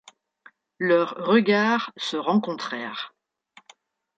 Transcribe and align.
Leurs 0.79 1.13
regards 1.27 1.91
se 1.95 2.17
rencontrèrent. 2.17 3.13